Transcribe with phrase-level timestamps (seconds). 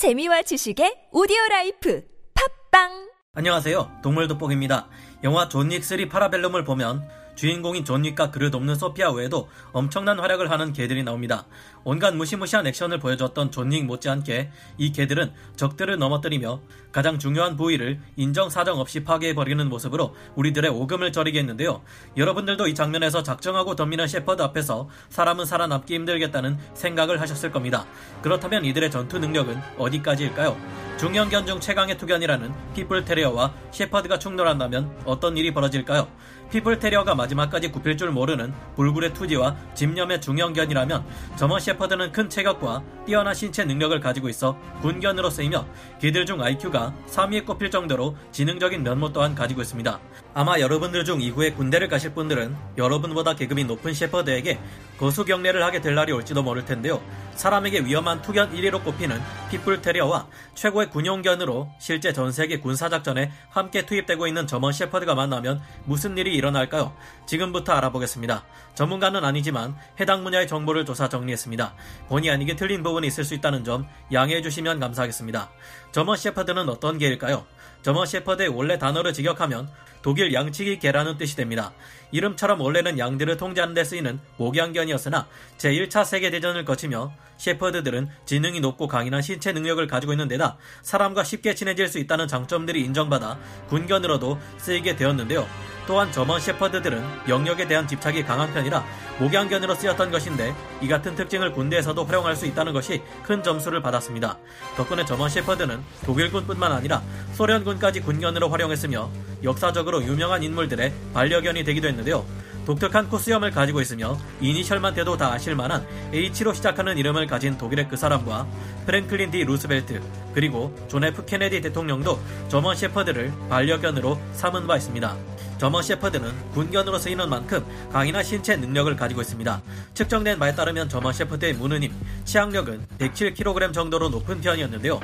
[0.00, 3.98] 재미와 지식의 오디오 라이프 팟빵 안녕하세요.
[4.02, 4.88] 동물 돋보기입니다.
[5.24, 7.06] 영화 존윅 3 파라벨룸을 보면
[7.40, 11.46] 주인공인 존 윅과 그를 돕는 소피아 외에도 엄청난 활약을 하는 개들이 나옵니다.
[11.84, 16.60] 온갖 무시무시한 액션을 보여줬던 존 윅 못지않게 이 개들은 적들을 넘어뜨리며
[16.92, 21.80] 가장 중요한 부위를 인정사정 없이 파괴해버리는 모습으로 우리들의 오금을 저리게 했는데요.
[22.18, 27.86] 여러분들도 이 장면에서 작정하고 덤비는 셰퍼드 앞에서 사람은 살아남기 힘들겠다는 생각을 하셨을 겁니다.
[28.20, 30.89] 그렇다면 이들의 전투 능력은 어디까지일까요?
[31.00, 36.06] 중형견 중 최강의 투견이라는 핏불 테리어와 셰퍼드가 충돌한다면 어떤 일이 벌어질까요?
[36.50, 41.06] 핏불 테리어가 마지막까지 굽힐 줄 모르는 불굴의 투지와 집념의 중형견이라면
[41.36, 45.66] 저먼 셰퍼드는 큰 체격과 뛰어난 신체 능력을 가지고 있어 군견으로 쓰이며
[46.02, 49.98] 개들 중 IQ가 3위에 꼽힐 정도로 지능적인 면모 또한 가지고 있습니다.
[50.34, 54.58] 아마 여러분들 중 이후에 군대를 가실 분들은 여러분보다 계급이 높은 셰퍼드에게
[55.00, 57.02] 거수 경례를 하게 될 날이 올지도 모를 텐데요.
[57.34, 59.18] 사람에게 위험한 투견 1위로 꼽히는
[59.50, 66.18] 핏불 테리어와 최고의 군용견으로 실제 전 세계 군사작전에 함께 투입되고 있는 저먼 셰퍼드가 만나면 무슨
[66.18, 66.94] 일이 일어날까요?
[67.24, 68.44] 지금부터 알아보겠습니다.
[68.74, 71.72] 전문가는 아니지만 해당 분야의 정보를 조사 정리했습니다.
[72.08, 75.50] 본의 아니게 틀린 부분이 있을 수 있다는 점 양해해 주시면 감사하겠습니다.
[75.92, 77.46] 저먼 셰퍼드는 어떤 개일까요?
[77.80, 79.70] 저먼 셰퍼드의 원래 단어를 직역하면
[80.02, 81.72] 독일 양치기 개라는 뜻이 됩니다.
[82.12, 85.26] 이름처럼 원래는 양들을 통제하는 데 쓰이는 목양견이었으나
[85.58, 91.88] 제1차 세계대전을 거치며 셰퍼드들은 지능이 높고 강인한 신체 능력을 가지고 있는 데다 사람과 쉽게 친해질
[91.88, 95.46] 수 있다는 장점들이 인정받아 군견으로도 쓰이게 되었는데요.
[95.90, 98.84] 또한 저먼 셰퍼드들은 영역에 대한 집착이 강한 편이라
[99.18, 104.38] 목양견으로 쓰였던 것인데 이 같은 특징을 군대에서도 활용할 수 있다는 것이 큰 점수를 받았습니다.
[104.76, 107.02] 덕분에 저먼 셰퍼드는 독일군뿐만 아니라
[107.32, 109.10] 소련군까지 군견으로 활용했으며
[109.42, 112.24] 역사적으로 유명한 인물들의 반려견이 되기도 했는데요.
[112.66, 117.96] 독특한 콧수염을 가지고 있으며 이니셜만 대도 다 아실 만한 H로 시작하는 이름을 가진 독일의 그
[117.96, 118.46] 사람과
[118.86, 120.00] 프랭클린 디 루스벨트
[120.34, 125.16] 그리고 존 F 케네디 대통령도 저먼 셰퍼드를 반려견으로 삼은 바 있습니다.
[125.60, 129.60] 저먼 셰퍼드는 군견으로 쓰이는 만큼 강인한 신체 능력을 가지고 있습니다.
[129.92, 131.92] 측정된 바에 따르면 저먼 셰퍼드의 무는 힘
[132.24, 134.98] 치악력은 107kg 정도로 높은 편이었는데요.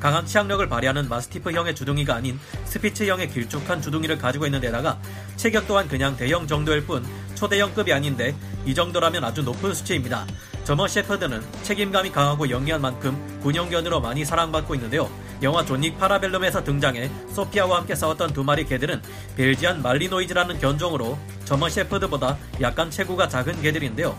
[0.00, 5.00] 강한 치악력을 발휘하는 마스티프형의 주둥이가 아닌 스피츠형의 길쭉한 주둥이를 가지고 있는 데다가
[5.36, 10.26] 체격 또한 그냥 대형 정도일 뿐 초대형급이 아닌데 이 정도라면 아주 높은 수치입니다.
[10.64, 15.10] 저먼 셰퍼드는 책임감이 강하고 영리한 만큼 군용견으로 많이 사랑받고 있는데요.
[15.42, 19.02] 영화 존 윅 파라벨룸에서 등장해 소피아와 함께 싸웠던 두 마리 개들은
[19.36, 24.16] 벨지안 말리노이즈라는 견종으로 저먼 셰퍼드보다 약간 체구가 작은 개들인데요.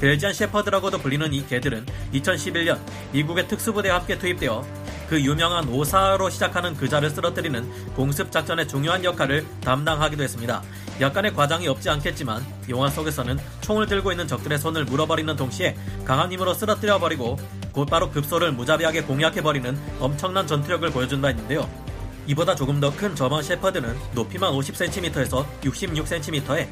[0.00, 2.78] 벨지안 셰퍼드라고도 불리는 이 개들은 2011년
[3.12, 4.64] 미국의 특수부대와 함께 투입되어
[5.08, 10.62] 그 유명한 오사로 시작하는 그자를 쓰러뜨리는 공습 작전의 중요한 역할을 담당하기도 했습니다.
[11.00, 16.54] 약간의 과장이 없지 않겠지만 영화 속에서는 총을 들고 있는 적들의 손을 물어버리는 동시에 강한 힘으로
[16.54, 17.38] 쓰러뜨려 버리고
[17.76, 21.68] 곧바로 급소를 무자비하게 공략해버리는 엄청난 전투력을 보여준 바 있는데요.
[22.26, 26.66] 이보다 조금 더 큰 저먼 셰퍼드는 높이만 50cm에서 66cm에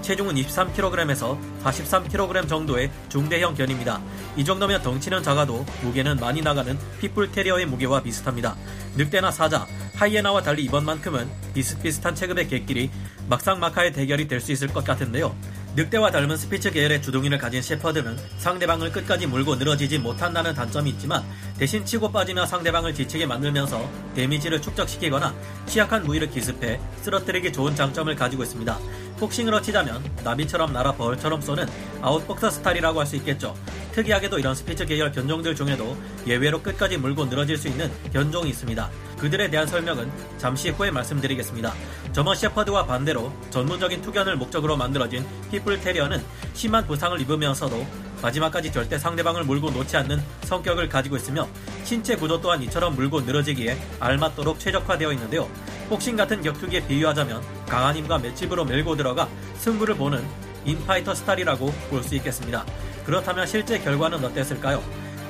[0.00, 4.00] 체중은 23kg에서 43kg 정도의 중대형 견입니다.
[4.36, 8.56] 이 정도면 덩치는 작아도 무게는 많이 나가는 핏불 테리어의 무게와 비슷합니다.
[8.96, 12.90] 늑대나 사자, 하이에나와 달리 이번만큼은 비슷비슷한 체급의 개끼리
[13.28, 15.34] 막상막하의 대결이 될 수 있을 것 같은데요.
[15.76, 21.22] 늑대와 닮은 스피츠 계열의 주둥이를 가진 셰퍼드는 상대방을 끝까지 물고 늘어지지 못한다는 단점이 있지만
[21.58, 25.34] 대신 치고 빠지며 상대방을 지치게 만들면서 데미지를 축적시키거나
[25.66, 28.78] 취약한 부위를 기습해 쓰러뜨리기 좋은 장점을 가지고 있습니다.
[29.18, 31.68] 복싱으로 치자면 나비처럼 날아 벌처럼 쏘는
[32.00, 33.54] 아웃복서 스타일이라고 할 수 있겠죠.
[33.92, 35.94] 특이하게도 이런 스피츠 계열 견종들 중에도
[36.26, 38.90] 예외로 끝까지 물고 늘어질 수 있는 견종이 있습니다.
[39.18, 41.72] 그들에 대한 설명은 잠시 후에 말씀드리겠습니다.
[42.12, 46.22] 저먼 셰퍼드와 반대로 전문적인 투견을 목적으로 만들어진 핏불 테리어는
[46.54, 47.86] 심한 부상을 입으면서도
[48.22, 51.46] 마지막까지 절대 상대방을 물고 놓지 않는 성격을 가지고 있으며
[51.84, 55.48] 신체 구조 또한 이처럼 물고 늘어지기에 알맞도록 최적화되어 있는데요.
[55.88, 59.28] 복싱 같은 격투기에 비유하자면 강한 힘과 맷집으로 밀고 들어가
[59.58, 60.24] 승부를 보는
[60.64, 62.64] 인파이터 스타일이라고 볼 수 있겠습니다.
[63.04, 64.82] 그렇다면 실제 결과는 어땠을까요?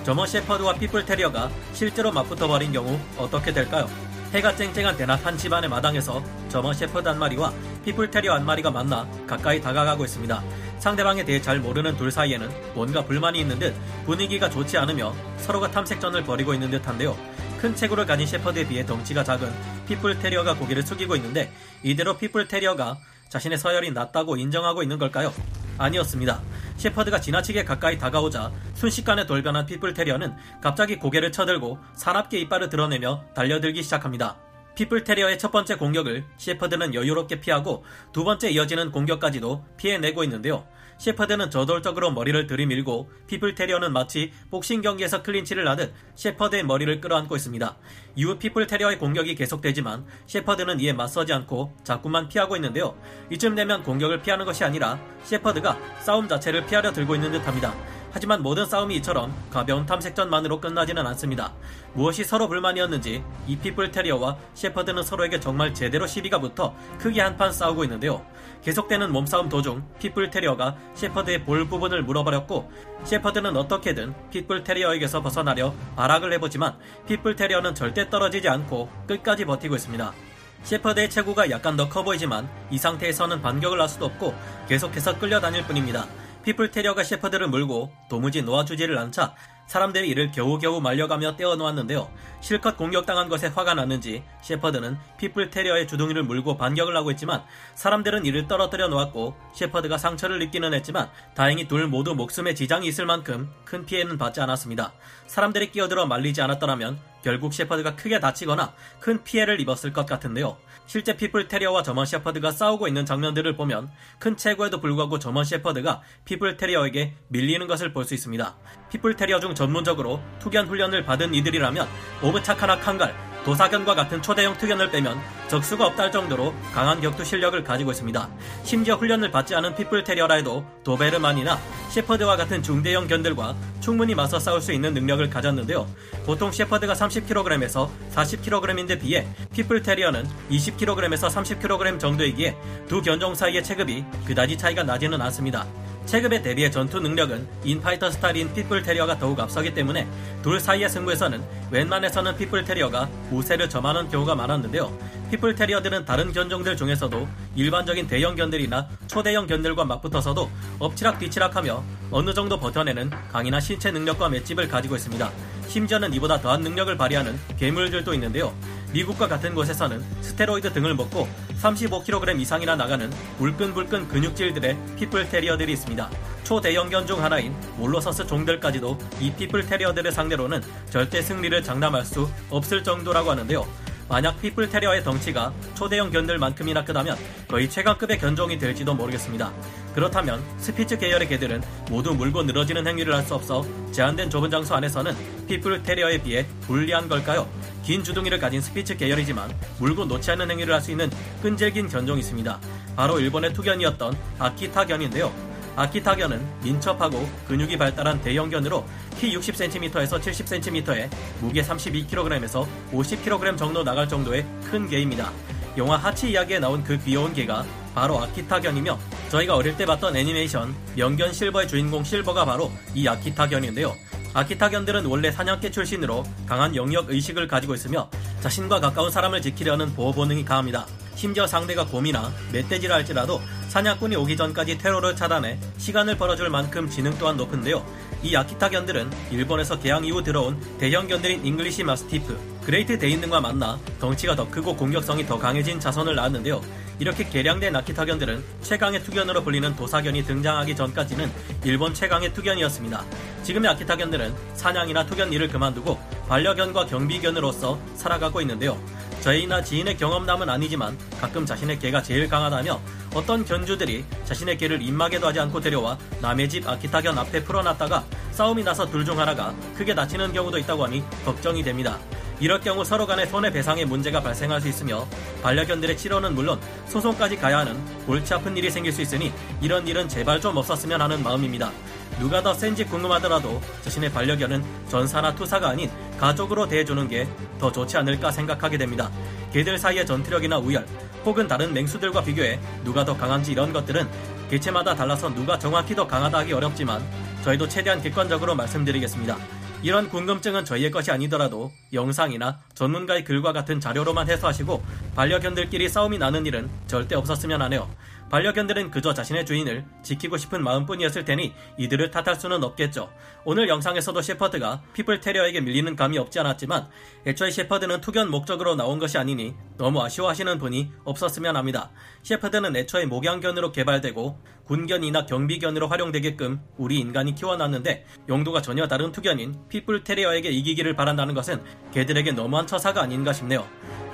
[0.06, 3.91] 저먼 셰퍼드와 핏불 테리어가 실제로 맞붙어버린 경우 어떻게 될까요?
[4.33, 7.53] 해가 쨍쨍한 대낮 한 집안의 마당에서 저먼 셰퍼드 한 마리와
[7.84, 10.45] 핏불 테리어 한 마리가 만나 가까이 다가가고 있습니다.
[10.78, 16.22] 상대방에 대해 잘 모르는 둘 사이에는 뭔가 불만이 있는 듯 분위기가 좋지 않으며 서로가 탐색전을
[16.22, 17.19] 벌이고 있는 듯한데요.
[17.59, 19.53] 큰 체구를 가진 셰퍼드에 비해 덩치가 작은
[19.89, 21.53] 핏불 테리어가 고개를 숙이고 있는데
[21.83, 22.97] 이대로 핏불 테리어가
[23.28, 25.34] 자신의 서열이 낮다고 인정하고 있는 걸까요?
[25.78, 26.41] 아니었습니다.
[26.77, 33.83] 셰퍼드가 지나치게 가까이 다가오자 순식간에 돌변한 핏불 테리어는 갑자기 고개를 쳐들고 사납게 이빨을 드러내며 달려들기
[33.83, 34.37] 시작합니다.
[34.74, 40.67] 핏불 테리어의 첫 번째 공격을 셰퍼드는 여유롭게 피하고 두 번째 이어지는 공격까지도 피해내고 있는데요.
[40.98, 47.77] 셰퍼드는 저돌적으로 머리를 들이밀고 핏불 테리어는 마치 복싱 경기에서 클린치를 하듯 셰퍼드의 머리를 끌어안고 있습니다.
[48.16, 52.97] 이후 핏불 테리어의 공격이 계속되지만 셰퍼드는 이에 맞서지 않고 자꾸만 피하고 있는데요.
[53.31, 57.75] 이쯤 되면 공격을 피하는 것이 아니라 셰퍼드가 싸움 자체를 피하려 들고 있는 듯합니다.
[58.16, 61.53] 하지만 모든 싸움이 이처럼 가벼운 탐색전만으로 끝나지는 않습니다.
[61.92, 67.84] 무엇이 서로 불만이었는지 이 핏불 테리어와 셰퍼드는 서로에게 정말 제대로 시비가 붙어 크게 한판 싸우고
[67.84, 68.24] 있는데요.
[68.65, 72.72] 계속되는 몸싸움 도중 핏불 테리어가 셰퍼드의 볼 부분을 물어버렸고
[73.04, 80.15] 셰퍼드는 어떻게든 핏불 테리어에게서 벗어나려 발악을 해보지만 핏불 테리어는 절대 떨어지지 않고 끝까지 버티고 있습니다.
[80.63, 84.34] 셰퍼드의 체구가 약간 더 커 보이지만 이 상태에서는 반격을 할 수도 없고
[84.71, 86.07] 계속해서 끌려다닐 뿐입니다.
[86.47, 89.34] 핏불 테리어가 셰퍼드를 물고 도무지 놓아주지를 않자
[89.66, 92.10] 사람들이 이를 겨우겨우 말려가며 떼어놓았는데요.
[92.41, 97.42] 실컷 공격당한 것에 화가 났는지 셰퍼드는 핏불 테리어의 주둥이를 물고 반격을 하고 있지만
[97.74, 103.51] 사람들은 이를 떨어뜨려 놓았고 셰퍼드가 상처를 입기는 했지만 다행히 둘 모두 목숨에 지장이 있을 만큼
[103.65, 104.92] 큰 피해는 받지 않았습니다.
[105.27, 110.57] 사람들이 끼어들어 말리지 않았더라면 결국 셰퍼드가 크게 다치거나 큰 피해를 입었을 것 같은데요.
[110.86, 113.91] 실제 핏불 테리어와 저먼 셰퍼드가 싸우고 있는 장면들을 보면
[114.21, 118.54] 큰 체구에도 불구하고 저먼 셰퍼드가 핏불 테리어에게 밀리는 것을 볼 수 있습니다.
[118.91, 121.88] 핏불 테리어 중 전문적으로 투견 훈련을 받은 이들이라면
[122.22, 123.12] 오브차카나 칸갈,
[123.44, 125.18] 도사견과 같은 초대형 투견을 빼면
[125.48, 128.28] 적수가 없다 할 정도로 강한 격투 실력을 가지고 있습니다.
[128.64, 131.58] 심지어 훈련을 받지 않은 핏불 테리어라 해도 도베르만이나
[131.91, 133.54] 셰퍼드와 같은 중대형 견들과
[133.86, 135.86] 충분히 맞서 싸울 수 있는 능력을 가졌는데요.
[136.24, 142.56] 보통 셰퍼드가 30kg에서 40kg인데 비해 핏불 테리어는 20kg에서 30kg 정도이기에
[142.88, 145.65] 두 견종 사이의 체급이 그다지 차이가 나지는 않습니다.
[146.06, 150.09] 체급에 대비해 전투 능력은 인파이터 스타일인 핏불 테리어가 더욱 앞서기 때문에
[150.42, 151.42] 둘 사이의 승부에서는
[151.72, 154.97] 웬만해서는 핏불 테리어가 우세를 점하는 경우가 많았는데요.
[155.30, 160.48] 핏불 테리어들은 다른 견종들 중에서도 일반적인 대형 견들이나 초대형 견들과 맞붙어서도
[160.78, 161.82] 엎치락 뒤치락하며
[162.12, 165.31] 어느 정도 버텨내는 강인한 신체 능력과 맷집을 가지고 있습니다.
[165.69, 168.55] 심지어는 이보다 더한 능력을 발휘하는 괴물들도 있는데요.
[168.93, 171.28] 미국과 같은 곳에서는 스테로이드 등을 먹고
[171.61, 176.11] 35kg 이상이나 나가는 불끈불끈 근육질들의 핏불 테리어들이 있습니다.
[176.45, 183.33] 초대형견 중 하나인 몰로서스 종들까지도 이 핏불 테리어들을 상대로는 절대 승리를 장담할 수 없을 정도라고
[183.33, 183.67] 하는데요.
[184.08, 187.16] 만약 핏불 테리어의 덩치가 초대형 견들만큼이나 크다면
[187.48, 189.53] 거의 최강급의 견종이 될지도 모르겠습니다.
[189.94, 195.12] 그렇다면 스피츠 계열의 개들은 모두 물고 늘어지는 행위를 할 수 없어 제한된 좁은 장소 안에서는
[195.48, 197.48] 핏불 테리어에 비해 불리한 걸까요?
[197.82, 201.10] 긴 주둥이를 가진 스피츠 계열이지만 물고 놓지 않는 행위를 할 수 있는
[201.42, 202.60] 끈질긴 견종이 있습니다.
[202.94, 205.46] 바로 일본의 투견이었던 아키타견인데요.
[205.77, 208.84] 아키타견은 민첩하고 근육이 발달한 대형견으로
[209.19, 215.31] 키 60cm에서 70cm에 무게 32kg에서 50kg 정도 나갈 정도의 큰 개입니다.
[215.77, 217.65] 영화 하치 이야기에 나온 그 귀여운 개가
[217.95, 223.95] 바로 아키타견이며 저희가 어릴 때 봤던 애니메이션 명견 실버의 주인공 실버가 바로 이 아키타견인데요.
[224.33, 230.45] 아키타견들은 원래 사냥개 출신으로 강한 영역 의식을 가지고 있으며 자신과 가까운 사람을 지키려는 보호 본능이
[230.45, 230.87] 강합니다.
[231.15, 233.41] 심지어 상대가 곰이나 멧돼지라 할지라도
[233.77, 237.84] 사냥꾼이 오기 전까지 테러를 차단해 시간을 벌어줄 만큼 지능 또한 높은데요.
[238.23, 244.49] 이 아키타견들은 일본에서 개항 이후 들어온 대형견들인 잉글리시 마스티프, 그레이트 데인 등과 만나 덩치가 더
[244.49, 246.63] 크고 공격성이 더 강해진 자손을 낳았는데요.
[247.01, 251.31] 이렇게 개량된 아키타견들은 최강의 투견으로 불리는 도사견이 등장하기 전까지는
[251.65, 253.05] 일본 최강의 투견이었습니다.
[253.43, 255.99] 지금의 아키타견들은 사냥이나 투견 일을 그만두고
[256.31, 258.81] 반려견과 경비견으로서 살아가고 있는데요.
[259.21, 262.80] 저희나 지인의 경험담은 아니지만 가끔 자신의 개가 제일 강하다며
[263.16, 268.85] 어떤 견주들이 자신의 개를 입마개도 하지 않고 데려와 남의 집 아키타견 앞에 풀어놨다가 싸움이 나서
[268.90, 271.99] 둘 중 하나가 크게 다치는 경우도 있다고 하니 걱정이 됩니다.
[272.40, 275.06] 이럴 경우 서로 간의 손해배상에 문제가 발생할 수 있으며
[275.42, 279.32] 반려견들의 치료는 물론 소송까지 가야 하는 골치 아픈 일이 생길 수 있으니
[279.62, 281.70] 이런 일은 제발 좀 없었으면 하는 마음입니다.
[282.18, 288.30] 누가 더 센지 궁금하더라도 자신의 반려견은 전사나 투사가 아닌 가족으로 대해주는 게 더 좋지 않을까
[288.30, 289.10] 생각하게 됩니다.
[289.52, 290.86] 개들 사이의 전투력이나 우열,
[291.25, 294.06] 혹은 다른 맹수들과 비교해 누가 더 강한지 이런 것들은
[294.50, 297.02] 개체마다 달라서 누가 정확히 더 강하다 하기 어렵지만
[297.42, 299.36] 저희도 최대한 객관적으로 말씀드리겠습니다.
[299.82, 304.82] 이런 궁금증은 저희의 것이 아니더라도 영상이나 전문가의 글과 같은 자료로만 해소하시고
[305.14, 307.88] 반려견들끼리 싸움이 나는 일은 절대 없었으면 하네요.
[308.30, 313.11] 반려견들은 그저 자신의 주인을 지키고 싶은 마음뿐이었을 테니 이들을 탓할 수는 없겠죠.
[313.45, 316.88] 오늘 영상에서도 셰퍼드가 핏불 테리어에게 밀리는 감이 없지 않았지만
[317.26, 321.90] 애초에 셰퍼드는 투견 목적으로 나온 것이 아니니 너무 아쉬워하시는 분이 없었으면 합니다.
[322.25, 330.02] 셰퍼드는 애초에 목양견으로 개발되고 군견이나 경비견으로 활용되게끔 우리 인간이 키워놨는데 용도가 전혀 다른 투견인 핏불
[330.02, 333.66] 테리어에게 이기기를 바란다는 것은 개들에게 너무한 처사가 아닌가 싶네요.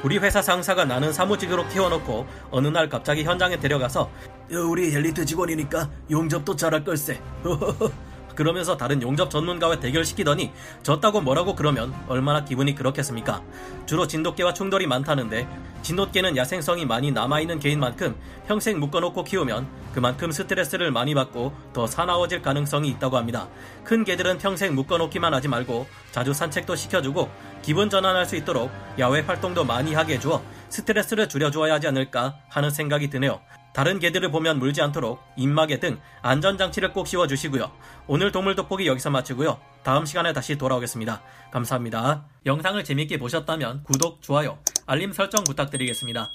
[0.02, 4.11] 우리 회사 상사가 나는 사무직으로 키워놓고 어느 날 갑자기 현장에 데려가서
[4.50, 7.21] 우리 엘리트 직원이니까 용접도 잘할 걸세.
[8.35, 13.42] 그러면서 다른 용접 전문가와 대결시키더니 졌다고 뭐라고 그러면 얼마나 기분이 그렇겠습니까?
[13.87, 15.47] 주로 진돗개와 충돌이 많다는데
[15.82, 18.16] 진돗개는 야생성이 많이 남아있는 개인 만큼
[18.47, 23.49] 평생 묶어놓고 키우면 그만큼 스트레스를 많이 받고 더 사나워질 가능성이 있다고 합니다.
[23.85, 27.28] 큰 개들은 평생 묶어놓기만 하지 말고 자주 산책도 시켜주고
[27.62, 33.09] 기분 전환할 수 있도록 야외 활동도 많이 하게 해주어 스트레스를 줄여주어야 하지 않을까 하는 생각이
[33.09, 33.40] 드네요.
[33.73, 37.71] 다른 개들을 보면 물지 않도록 입마개 등 안전장치를 꼭 씌워주시고요.
[38.07, 39.59] 오늘 동물 돋보기 여기서 마치고요.
[39.83, 41.23] 다음 시간에 다시 돌아오겠습니다.
[41.50, 42.26] 감사합니다.
[42.45, 46.31] 영상을 재밌게 보셨다면 구독, 좋아요, 알림 설정 부탁드리겠습니다.